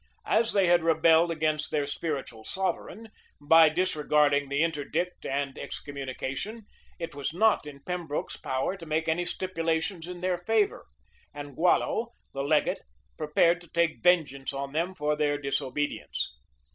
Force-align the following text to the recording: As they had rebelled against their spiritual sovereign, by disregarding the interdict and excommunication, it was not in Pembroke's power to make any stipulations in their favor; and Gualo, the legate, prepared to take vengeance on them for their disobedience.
As 0.25 0.53
they 0.53 0.65
had 0.65 0.83
rebelled 0.83 1.29
against 1.29 1.69
their 1.69 1.85
spiritual 1.85 2.43
sovereign, 2.43 3.09
by 3.39 3.69
disregarding 3.69 4.49
the 4.49 4.63
interdict 4.63 5.27
and 5.27 5.55
excommunication, 5.59 6.65
it 6.97 7.13
was 7.13 7.35
not 7.35 7.67
in 7.67 7.81
Pembroke's 7.83 8.35
power 8.35 8.75
to 8.77 8.87
make 8.87 9.07
any 9.07 9.25
stipulations 9.25 10.07
in 10.07 10.21
their 10.21 10.39
favor; 10.39 10.87
and 11.35 11.55
Gualo, 11.55 12.13
the 12.33 12.41
legate, 12.41 12.81
prepared 13.15 13.61
to 13.61 13.67
take 13.67 14.01
vengeance 14.01 14.53
on 14.53 14.71
them 14.73 14.95
for 14.95 15.15
their 15.15 15.37
disobedience. 15.37 16.35